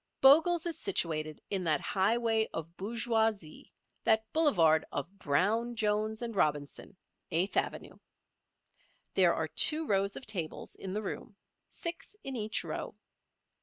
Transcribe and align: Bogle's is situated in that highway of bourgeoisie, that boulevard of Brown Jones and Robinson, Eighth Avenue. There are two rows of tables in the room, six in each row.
Bogle's 0.19 0.65
is 0.65 0.79
situated 0.79 1.39
in 1.51 1.63
that 1.65 1.79
highway 1.79 2.49
of 2.55 2.75
bourgeoisie, 2.75 3.71
that 4.03 4.25
boulevard 4.33 4.83
of 4.91 5.19
Brown 5.19 5.75
Jones 5.75 6.23
and 6.23 6.35
Robinson, 6.35 6.97
Eighth 7.29 7.55
Avenue. 7.55 7.99
There 9.13 9.35
are 9.35 9.47
two 9.47 9.85
rows 9.85 10.15
of 10.15 10.25
tables 10.25 10.73
in 10.73 10.93
the 10.93 11.03
room, 11.03 11.35
six 11.69 12.15
in 12.23 12.35
each 12.35 12.63
row. 12.63 12.95